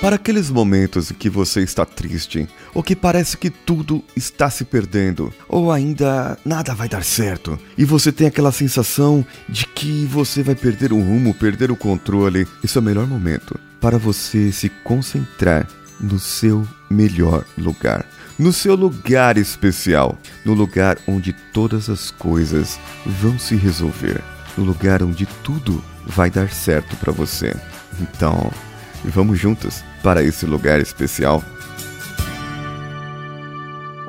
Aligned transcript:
Para 0.00 0.14
aqueles 0.14 0.48
momentos 0.48 1.10
em 1.10 1.14
que 1.14 1.28
você 1.28 1.60
está 1.60 1.84
triste, 1.84 2.48
ou 2.72 2.84
que 2.84 2.94
parece 2.94 3.36
que 3.36 3.50
tudo 3.50 4.02
está 4.14 4.48
se 4.48 4.64
perdendo, 4.64 5.34
ou 5.48 5.72
ainda 5.72 6.38
nada 6.44 6.72
vai 6.72 6.88
dar 6.88 7.02
certo, 7.02 7.58
e 7.76 7.84
você 7.84 8.12
tem 8.12 8.28
aquela 8.28 8.52
sensação 8.52 9.26
de 9.48 9.66
que 9.66 10.04
você 10.06 10.40
vai 10.40 10.54
perder 10.54 10.92
o 10.92 11.00
rumo, 11.00 11.34
perder 11.34 11.72
o 11.72 11.76
controle, 11.76 12.46
esse 12.62 12.78
é 12.78 12.80
o 12.80 12.84
melhor 12.84 13.08
momento 13.08 13.58
para 13.80 13.98
você 13.98 14.52
se 14.52 14.68
concentrar 14.68 15.66
no 16.00 16.20
seu 16.20 16.66
melhor 16.88 17.44
lugar, 17.56 18.06
no 18.38 18.52
seu 18.52 18.76
lugar 18.76 19.36
especial, 19.36 20.16
no 20.44 20.54
lugar 20.54 20.96
onde 21.08 21.32
todas 21.52 21.90
as 21.90 22.12
coisas 22.12 22.78
vão 23.04 23.36
se 23.36 23.56
resolver, 23.56 24.22
no 24.56 24.62
lugar 24.62 25.02
onde 25.02 25.26
tudo 25.42 25.82
vai 26.06 26.30
dar 26.30 26.50
certo 26.50 26.96
para 26.96 27.12
você. 27.12 27.54
Então, 28.00 28.48
vamos 29.04 29.38
juntos 29.38 29.82
para 30.02 30.22
esse 30.22 30.46
lugar 30.46 30.80
especial. 30.80 31.42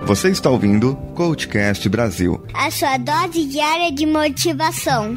Você 0.03 0.29
está 0.29 0.49
ouvindo 0.49 0.95
Coachcast 1.13 1.87
Brasil. 1.87 2.43
A 2.53 2.71
sua 2.71 2.97
dose 2.97 3.45
diária 3.45 3.91
de 3.91 4.05
motivação. 4.05 5.15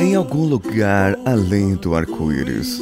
Em 0.00 0.14
algum 0.14 0.46
lugar 0.46 1.18
além 1.26 1.74
do 1.74 1.94
arco-íris. 1.94 2.80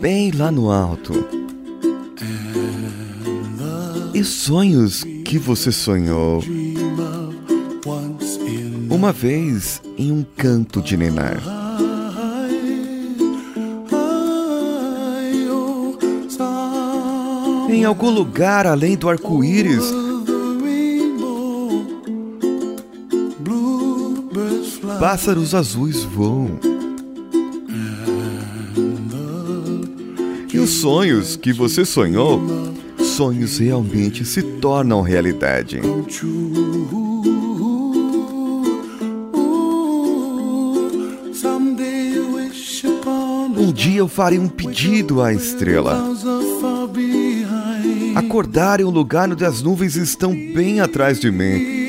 Bem 0.00 0.30
lá 0.30 0.50
no 0.50 0.70
alto. 0.70 1.24
E 4.14 4.24
sonhos 4.24 5.04
que 5.24 5.38
você 5.38 5.70
sonhou 5.70 6.42
uma 8.90 9.12
vez 9.12 9.82
em 9.98 10.10
um 10.10 10.24
canto 10.36 10.80
de 10.80 10.96
ninar. 10.96 11.42
Em 17.68 17.84
algum 17.84 18.10
lugar 18.10 18.66
além 18.66 18.96
do 18.96 19.08
arco-íris, 19.08 20.01
pássaros 25.02 25.52
azuis 25.52 26.04
voam. 26.04 26.60
E 30.54 30.58
os 30.60 30.74
sonhos 30.74 31.34
que 31.34 31.52
você 31.52 31.84
sonhou, 31.84 32.40
sonhos 33.00 33.58
realmente 33.58 34.24
se 34.24 34.40
tornam 34.60 35.02
realidade. 35.02 35.80
Um 43.56 43.72
dia 43.72 43.98
eu 43.98 44.06
farei 44.06 44.38
um 44.38 44.46
pedido 44.46 45.20
à 45.20 45.32
estrela. 45.32 46.00
Acordar 48.14 48.78
em 48.78 48.84
um 48.84 48.90
lugar 48.90 49.28
onde 49.28 49.44
as 49.44 49.62
nuvens 49.62 49.96
estão 49.96 50.32
bem 50.32 50.78
atrás 50.78 51.18
de 51.18 51.28
mim. 51.32 51.81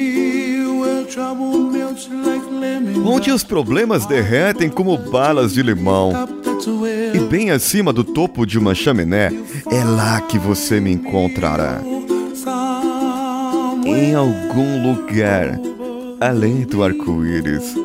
Onde 3.05 3.31
os 3.31 3.43
problemas 3.43 4.05
derretem 4.05 4.69
como 4.69 4.97
balas 4.97 5.53
de 5.53 5.61
limão. 5.61 6.13
E 7.13 7.19
bem 7.19 7.51
acima 7.51 7.91
do 7.91 8.03
topo 8.03 8.45
de 8.45 8.57
uma 8.57 8.73
chaminé, 8.73 9.31
é 9.71 9.83
lá 9.83 10.21
que 10.21 10.37
você 10.37 10.79
me 10.79 10.91
encontrará. 10.91 11.81
Em 13.85 14.15
algum 14.15 14.89
lugar 14.89 15.59
além 16.23 16.61
do 16.61 16.81
arco-íris. 16.81 17.75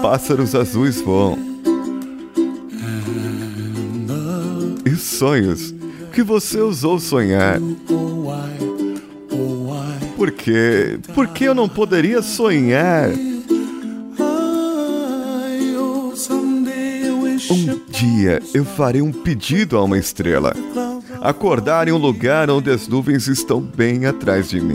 Pássaros 0.00 0.54
azuis 0.54 1.00
voam. 1.02 1.38
E 4.86 4.96
sonhos 4.96 5.74
que 6.12 6.22
você 6.22 6.60
usou 6.60 6.98
sonhar. 6.98 7.60
Por 10.20 10.32
quê? 10.32 10.98
Por 11.14 11.28
que 11.28 11.44
eu 11.44 11.54
não 11.54 11.66
poderia 11.66 12.20
sonhar? 12.20 13.08
Um 17.50 17.80
dia 17.88 18.42
eu 18.52 18.62
farei 18.66 19.00
um 19.00 19.10
pedido 19.10 19.78
a 19.78 19.82
uma 19.82 19.96
estrela. 19.96 20.54
Acordar 21.22 21.88
em 21.88 21.92
um 21.92 21.96
lugar 21.96 22.50
onde 22.50 22.68
as 22.68 22.86
nuvens 22.86 23.28
estão 23.28 23.62
bem 23.62 24.04
atrás 24.04 24.50
de 24.50 24.60
mim. 24.60 24.74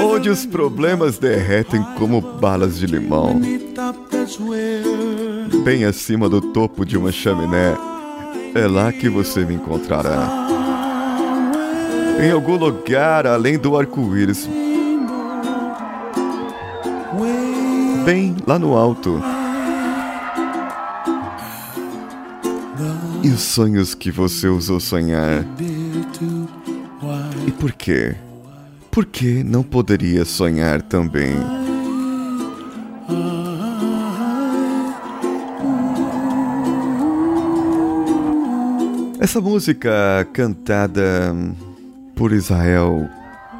Onde 0.00 0.28
os 0.28 0.44
problemas 0.44 1.18
derretem 1.18 1.84
como 1.96 2.20
balas 2.20 2.80
de 2.80 2.86
limão. 2.86 3.40
Bem 5.62 5.84
acima 5.84 6.28
do 6.28 6.40
topo 6.40 6.84
de 6.84 6.98
uma 6.98 7.12
chaminé. 7.12 7.76
É 8.56 8.66
lá 8.66 8.92
que 8.92 9.08
você 9.08 9.44
me 9.44 9.54
encontrará. 9.54 10.41
Em 12.20 12.30
algum 12.30 12.56
lugar 12.56 13.26
além 13.26 13.58
do 13.58 13.76
arco-íris. 13.76 14.48
Bem 18.04 18.36
lá 18.46 18.58
no 18.58 18.76
alto. 18.76 19.20
E 23.22 23.28
os 23.28 23.40
sonhos 23.40 23.94
que 23.94 24.10
você 24.10 24.48
usou 24.48 24.80
sonhar? 24.80 25.44
E 27.46 27.50
por 27.52 27.72
quê? 27.72 28.16
Por 28.90 29.06
que 29.06 29.44
não 29.44 29.62
poderia 29.62 30.24
sonhar 30.24 30.82
também? 30.82 31.32
Essa 39.20 39.40
música 39.40 40.28
cantada 40.32 41.32
por 42.14 42.32
Israel 42.32 43.08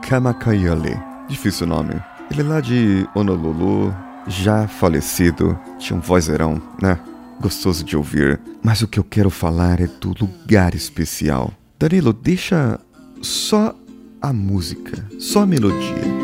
Kamakayole, 0.09 0.99
difícil 1.29 1.67
nome. 1.67 1.95
Ele 2.31 2.41
é 2.41 2.45
lá 2.45 2.61
de 2.61 3.07
Honolulu, 3.15 3.95
já 4.27 4.67
falecido, 4.67 5.59
tinha 5.79 5.97
um 5.97 6.01
vozeirão, 6.01 6.61
né? 6.81 6.99
Gostoso 7.41 7.85
de 7.85 7.97
ouvir. 7.97 8.41
Mas 8.63 8.83
o 8.83 8.89
que 8.89 8.99
eu 8.99 9.05
quero 9.05 9.31
falar 9.31 9.81
é 9.81 9.87
do 9.87 10.15
lugar 10.19 10.75
especial. 10.75 11.53
Danilo, 11.79 12.13
deixa 12.13 12.79
só 13.21 13.75
a 14.21 14.33
música, 14.33 15.05
só 15.19 15.43
a 15.43 15.47
melodia. 15.47 16.23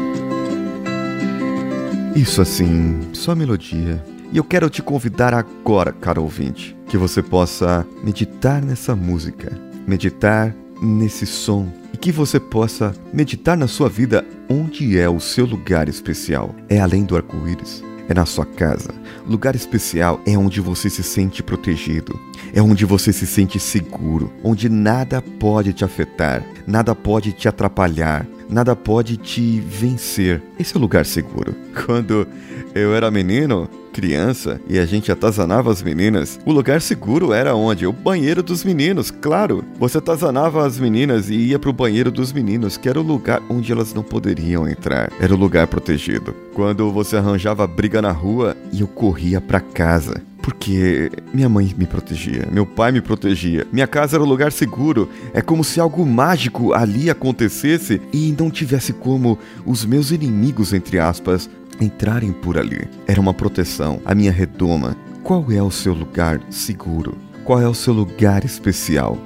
Isso 2.15 2.41
assim, 2.41 3.01
só 3.13 3.33
a 3.33 3.37
melodia. 3.37 4.05
E 4.33 4.37
eu 4.37 4.45
quero 4.45 4.69
te 4.69 4.83
convidar 4.83 5.35
agora, 5.35 5.93
caro 5.93 6.23
ouvinte, 6.23 6.77
que 6.89 6.97
você 6.97 7.23
possa 7.23 7.87
meditar 8.05 8.63
nessa 8.63 8.95
música, 8.95 9.59
meditar 9.87 10.55
nesse 10.81 11.27
som 11.27 11.73
que 11.99 12.13
você 12.13 12.39
possa 12.39 12.95
meditar 13.13 13.57
na 13.57 13.67
sua 13.67 13.89
vida 13.89 14.25
onde 14.49 14.99
é 14.99 15.09
o 15.09 15.21
seu 15.21 15.45
lugar 15.45 15.89
especial. 15.89 16.55
É 16.69 16.79
além 16.81 17.05
do 17.05 17.17
arco-íris, 17.17 17.83
é 18.09 18.15
na 18.15 18.25
sua 18.25 18.47
casa. 18.47 18.91
Lugar 19.27 19.55
especial 19.55 20.21
é 20.25 20.39
onde 20.39 20.61
você 20.61 20.89
se 20.89 21.03
sente 21.03 21.43
protegido, 21.43 22.19
é 22.55 22.63
onde 22.63 22.85
você 22.85 23.13
se 23.13 23.27
sente 23.27 23.59
seguro, 23.59 24.33
onde 24.43 24.69
nada 24.69 25.21
pode 25.21 25.73
te 25.73 25.85
afetar, 25.85 26.43
nada 26.67 26.95
pode 26.95 27.33
te 27.33 27.49
atrapalhar, 27.49 28.27
nada 28.49 28.75
pode 28.75 29.17
te 29.17 29.61
vencer. 29.61 30.43
Esse 30.59 30.75
é 30.75 30.79
o 30.79 30.81
lugar 30.81 31.05
seguro. 31.05 31.55
Quando 31.85 32.27
eu 32.75 32.95
era 32.95 33.11
menino, 33.11 33.69
criança 33.99 34.61
e 34.69 34.79
a 34.79 34.87
gente 34.87 35.11
atazanava 35.11 35.73
as 35.73 35.83
meninas, 35.83 36.39
o 36.47 36.53
lugar 36.53 36.81
seguro 36.81 37.33
era 37.33 37.57
onde? 37.57 37.85
O 37.85 37.93
banheiro 37.93 38.45
dos 38.45 38.63
meninos, 38.63 39.11
claro. 39.11 39.65
Você 39.77 39.99
atazanava 39.99 40.65
as 40.65 40.79
meninas 40.79 41.29
e 41.29 41.35
ia 41.35 41.59
pro 41.59 41.73
banheiro 41.73 42.13
dos 42.13 42.33
meninos, 42.33 42.77
que 42.77 42.89
era 42.89 43.01
o 43.01 43.03
lugar 43.03 43.43
onde 43.51 43.73
elas 43.73 43.93
não 43.93 44.05
poderiam 44.05 44.69
entrar. 44.69 45.11
Era 45.19 45.35
o 45.35 45.37
lugar 45.37 45.67
protegido. 45.67 46.33
Quando 46.55 46.93
você 46.93 47.17
arranjava 47.17 47.67
briga 47.67 48.01
na 48.01 48.13
rua, 48.13 48.57
eu 48.73 48.87
corria 48.87 49.41
para 49.41 49.59
casa 49.59 50.23
porque 50.49 51.11
minha 51.35 51.47
mãe 51.47 51.75
me 51.77 51.85
protegia, 51.85 52.49
meu 52.51 52.65
pai 52.65 52.91
me 52.91 53.03
protegia, 53.03 53.67
minha 53.71 53.87
casa 53.87 54.17
era 54.17 54.25
um 54.25 54.27
lugar 54.27 54.51
seguro. 54.51 55.07
É 55.35 55.43
como 55.43 55.63
se 55.63 55.79
algo 55.79 56.07
mágico 56.07 56.73
ali 56.73 57.11
acontecesse 57.11 58.01
e 58.15 58.35
não 58.39 58.51
tivesse 58.51 58.95
como 58.95 59.39
os 59.67 59.85
meus 59.85 60.11
inimigos, 60.11 60.73
entre 60.73 60.99
aspas, 60.99 61.51
entrarem 61.81 62.33
por 62.33 62.59
ali. 62.59 62.89
Era 63.07 63.21
uma 63.21 63.35
proteção, 63.35 64.01
a 64.05 64.15
minha 64.15 64.33
redoma. 64.33 64.97
Qual 65.23 65.51
é 65.51 65.63
o 65.63 65.71
seu 65.71 65.93
lugar 65.93 66.41
seguro? 66.51 67.17
Qual 67.45 67.61
é 67.61 67.69
o 67.69 67.75
seu 67.75 67.93
lugar 67.93 68.45
especial? 68.45 69.19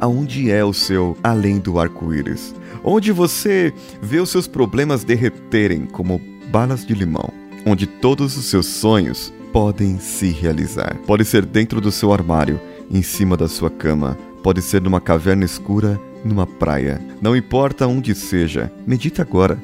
Aonde 0.00 0.50
é 0.50 0.64
o 0.64 0.72
seu 0.72 1.16
além 1.22 1.58
do 1.58 1.78
arco-íris? 1.78 2.54
Onde 2.84 3.12
você 3.12 3.72
vê 4.00 4.20
os 4.20 4.30
seus 4.30 4.46
problemas 4.46 5.04
derreterem 5.04 5.86
como 5.86 6.20
balas 6.50 6.84
de 6.84 6.94
limão? 6.94 7.32
Onde 7.64 7.86
todos 7.86 8.36
os 8.36 8.46
seus 8.46 8.66
sonhos 8.66 9.32
podem 9.52 9.98
se 9.98 10.30
realizar. 10.30 10.96
Pode 11.06 11.24
ser 11.24 11.44
dentro 11.44 11.80
do 11.80 11.92
seu 11.92 12.12
armário, 12.12 12.60
em 12.90 13.02
cima 13.02 13.36
da 13.36 13.48
sua 13.48 13.70
cama, 13.70 14.18
pode 14.42 14.60
ser 14.60 14.80
numa 14.82 15.00
caverna 15.00 15.44
escura, 15.44 16.00
numa 16.24 16.46
praia. 16.46 17.00
Não 17.20 17.36
importa 17.36 17.86
onde 17.86 18.14
seja, 18.14 18.72
medita 18.86 19.22
agora. 19.22 19.58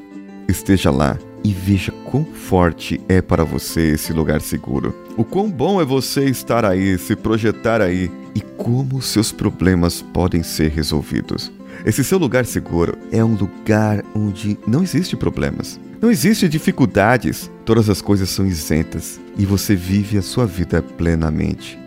Esteja 0.46 0.90
lá 0.90 1.18
e 1.48 1.52
veja 1.52 1.90
quão 2.04 2.26
forte 2.26 3.00
é 3.08 3.22
para 3.22 3.42
você 3.42 3.92
esse 3.92 4.12
lugar 4.12 4.42
seguro. 4.42 4.94
O 5.16 5.24
quão 5.24 5.50
bom 5.50 5.80
é 5.80 5.84
você 5.84 6.26
estar 6.26 6.62
aí, 6.62 6.98
se 6.98 7.16
projetar 7.16 7.80
aí 7.80 8.10
e 8.34 8.40
como 8.42 9.00
seus 9.00 9.32
problemas 9.32 10.02
podem 10.02 10.42
ser 10.42 10.70
resolvidos. 10.70 11.50
Esse 11.86 12.04
seu 12.04 12.18
lugar 12.18 12.44
seguro 12.44 12.98
é 13.10 13.24
um 13.24 13.34
lugar 13.34 14.04
onde 14.14 14.58
não 14.66 14.82
existe 14.82 15.16
problemas. 15.16 15.80
Não 16.02 16.10
existe 16.10 16.46
dificuldades, 16.50 17.50
todas 17.64 17.88
as 17.88 18.02
coisas 18.02 18.28
são 18.28 18.44
isentas 18.44 19.18
e 19.38 19.46
você 19.46 19.74
vive 19.74 20.18
a 20.18 20.22
sua 20.22 20.44
vida 20.44 20.82
plenamente. 20.82 21.78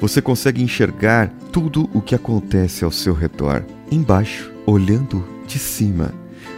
Você 0.00 0.22
consegue 0.22 0.62
enxergar 0.62 1.30
tudo 1.52 1.90
o 1.92 2.00
que 2.00 2.14
acontece 2.14 2.86
ao 2.86 2.90
seu 2.90 3.12
redor. 3.12 3.66
Embaixo, 3.92 4.50
olhando 4.64 5.22
de 5.46 5.58
cima, 5.58 6.10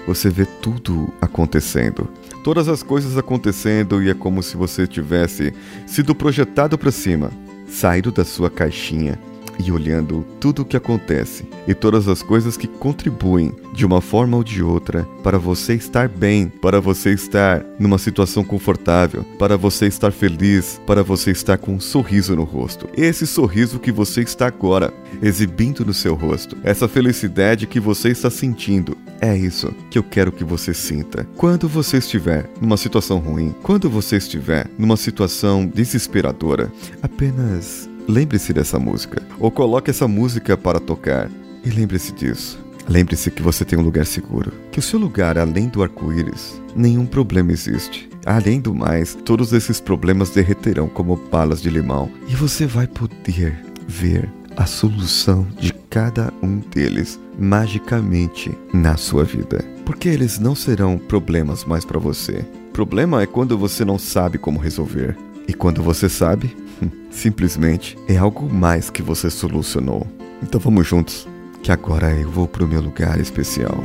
você 0.06 0.30
vê 0.30 0.46
tudo 0.46 1.12
acontecendo. 1.20 2.08
Todas 2.44 2.68
as 2.68 2.82
coisas 2.82 3.16
acontecendo 3.18 4.02
e 4.02 4.08
é 4.08 4.14
como 4.14 4.42
se 4.42 4.56
você 4.56 4.86
tivesse 4.86 5.52
sido 5.86 6.14
projetado 6.14 6.78
para 6.78 6.92
cima, 6.92 7.30
saído 7.68 8.12
da 8.12 8.24
sua 8.24 8.48
caixinha 8.48 9.18
e 9.58 9.72
olhando 9.72 10.26
tudo 10.40 10.62
o 10.62 10.64
que 10.64 10.76
acontece 10.76 11.48
e 11.66 11.74
todas 11.74 12.08
as 12.08 12.22
coisas 12.22 12.56
que 12.56 12.66
contribuem 12.66 13.52
de 13.72 13.84
uma 13.84 14.00
forma 14.00 14.36
ou 14.36 14.44
de 14.44 14.62
outra 14.62 15.06
para 15.22 15.38
você 15.38 15.74
estar 15.74 16.08
bem, 16.08 16.48
para 16.48 16.80
você 16.80 17.12
estar 17.12 17.64
numa 17.78 17.98
situação 17.98 18.44
confortável, 18.44 19.24
para 19.38 19.56
você 19.56 19.86
estar 19.86 20.12
feliz, 20.12 20.80
para 20.86 21.02
você 21.02 21.30
estar 21.30 21.58
com 21.58 21.74
um 21.74 21.80
sorriso 21.80 22.34
no 22.34 22.44
rosto. 22.44 22.88
Esse 22.96 23.26
sorriso 23.26 23.78
que 23.78 23.92
você 23.92 24.22
está 24.22 24.46
agora 24.46 24.92
exibindo 25.22 25.84
no 25.84 25.94
seu 25.94 26.14
rosto, 26.14 26.56
essa 26.62 26.88
felicidade 26.88 27.66
que 27.66 27.80
você 27.80 28.08
está 28.10 28.30
sentindo, 28.30 28.96
é 29.20 29.36
isso 29.36 29.74
que 29.90 29.98
eu 29.98 30.02
quero 30.02 30.32
que 30.32 30.44
você 30.44 30.74
sinta. 30.74 31.26
Quando 31.36 31.68
você 31.68 31.98
estiver 31.98 32.48
numa 32.60 32.76
situação 32.76 33.18
ruim, 33.18 33.54
quando 33.62 33.88
você 33.88 34.16
estiver 34.16 34.70
numa 34.78 34.96
situação 34.96 35.66
desesperadora, 35.66 36.70
apenas 37.02 37.88
lembre-se 38.08 38.52
dessa 38.52 38.78
música. 38.78 39.22
Ou 39.38 39.50
coloque 39.50 39.90
essa 39.90 40.08
música 40.08 40.56
para 40.56 40.80
tocar. 40.80 41.30
E 41.64 41.70
lembre-se 41.70 42.12
disso. 42.12 42.58
Lembre-se 42.88 43.30
que 43.30 43.42
você 43.42 43.64
tem 43.64 43.78
um 43.78 43.82
lugar 43.82 44.06
seguro. 44.06 44.52
Que 44.70 44.78
o 44.78 44.82
seu 44.82 44.98
lugar, 44.98 45.36
além 45.36 45.68
do 45.68 45.82
arco-íris, 45.82 46.60
nenhum 46.74 47.04
problema 47.04 47.50
existe. 47.50 48.08
Além 48.24 48.60
do 48.60 48.74
mais, 48.74 49.14
todos 49.14 49.52
esses 49.52 49.80
problemas 49.80 50.30
derreterão 50.30 50.88
como 50.88 51.16
balas 51.16 51.60
de 51.60 51.70
limão. 51.70 52.10
E 52.28 52.34
você 52.34 52.66
vai 52.66 52.86
poder 52.86 53.60
ver 53.88 54.28
a 54.56 54.66
solução 54.66 55.46
de 55.58 55.72
cada 55.90 56.32
um 56.42 56.58
deles 56.58 57.20
magicamente 57.38 58.56
na 58.72 58.96
sua 58.96 59.24
vida. 59.24 59.64
Porque 59.84 60.08
eles 60.08 60.38
não 60.38 60.54
serão 60.54 60.98
problemas 60.98 61.64
mais 61.64 61.84
para 61.84 61.98
você. 61.98 62.44
Problema 62.72 63.22
é 63.22 63.26
quando 63.26 63.56
você 63.56 63.84
não 63.84 63.98
sabe 63.98 64.38
como 64.38 64.58
resolver. 64.58 65.16
E 65.48 65.54
quando 65.54 65.82
você 65.82 66.08
sabe, 66.08 66.56
simplesmente 67.10 67.96
é 68.08 68.16
algo 68.16 68.52
mais 68.52 68.90
que 68.90 69.02
você 69.02 69.30
solucionou. 69.30 70.06
Então 70.42 70.60
vamos 70.60 70.86
juntos, 70.86 71.26
que 71.62 71.72
agora 71.72 72.12
eu 72.12 72.30
vou 72.30 72.46
pro 72.46 72.66
meu 72.66 72.80
lugar 72.80 73.20
especial. 73.20 73.76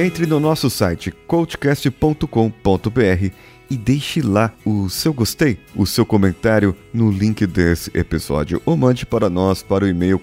Entre 0.00 0.24
no 0.24 0.40
nosso 0.40 0.70
site 0.70 1.12
coachcast.com.br 1.26 3.34
e 3.70 3.76
deixe 3.76 4.20
lá 4.20 4.52
o 4.64 4.90
seu 4.90 5.14
gostei, 5.14 5.58
o 5.76 5.86
seu 5.86 6.04
comentário 6.04 6.76
no 6.92 7.10
link 7.10 7.46
desse 7.46 7.90
episódio 7.94 8.60
ou 8.66 8.76
mande 8.76 9.06
para 9.06 9.30
nós 9.30 9.62
para 9.62 9.84
o 9.84 9.88
e-mail 9.88 10.18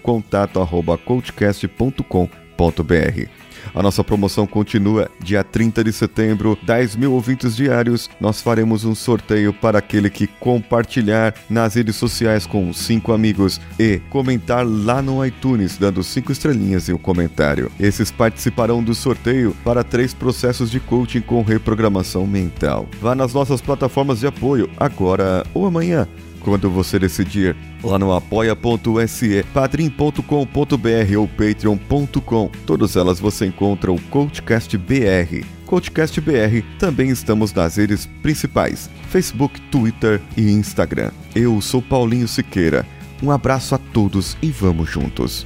contato@coachcast.com.br. 2.58 3.30
A 3.76 3.84
nossa 3.84 4.04
promoção 4.04 4.48
continua. 4.48 5.10
Dia 5.20 5.44
30 5.44 5.84
de 5.84 5.92
setembro, 5.92 6.58
10 6.64 6.96
mil 6.96 7.14
ouvintes 7.14 7.56
diários. 7.56 8.10
Nós 8.20 8.42
faremos 8.42 8.86
um 8.86 8.96
sorteio 8.96 9.54
para 9.54 9.80
aquele 9.80 10.10
que 10.10 10.26
compartilhar 10.26 11.34
nas 11.50 11.76
redes 11.76 11.96
sociais 11.98 12.46
com 12.46 12.72
cinco 12.74 13.12
amigos 13.12 13.60
e 13.78 14.00
comentar 14.10 14.66
lá 14.66 15.02
no 15.02 15.24
iTunes, 15.24 15.78
dando 15.78 16.02
cinco 16.02 16.32
estrelinhas 16.32 16.88
em 16.88 16.94
um 16.94 16.98
comentário. 16.98 17.70
Esses 17.80 18.10
participarão 18.10 18.82
do 18.82 18.96
sorteio 18.96 19.56
para 19.64 19.84
três 19.84 20.14
processos 20.14 20.72
de 20.72 20.80
coaching 20.80 21.22
com 21.22 21.42
reprogramação 21.42 22.26
mental. 22.26 22.88
Vá 23.02 23.14
nas 23.14 23.34
nossas 23.34 23.62
plataformas 23.62 24.22
de 24.22 24.28
apoio 24.28 24.70
agora 24.78 25.46
ou 25.54 25.66
amanhã 25.66 26.08
quando 26.48 26.70
você 26.70 26.98
decidir 26.98 27.58
lá 27.84 28.00
no 28.00 28.14
apoia.se, 28.14 29.44
padrim.com.br 29.54 31.18
ou 31.20 31.28
patreon.com. 31.28 32.50
Todas 32.66 32.96
elas 32.96 33.20
você 33.20 33.48
encontra 33.48 33.92
o 33.92 34.00
Coachcast 34.04 34.78
BR. 34.78 35.46
Coachcast 35.66 36.22
BR 36.22 36.64
também 36.80 37.10
estamos 37.10 37.52
nas 37.54 37.76
redes 37.76 38.06
principais: 38.24 38.90
Facebook, 39.10 39.60
Twitter 39.64 40.22
e 40.38 40.50
Instagram. 40.50 41.12
Eu 41.36 41.60
sou 41.60 41.82
Paulinho 41.82 42.30
Siqueira. 42.30 42.86
Um 43.22 43.30
abraço 43.30 43.76
a 43.76 43.78
todos 43.78 44.38
e 44.42 44.50
vamos 44.50 44.90
juntos. 44.90 45.46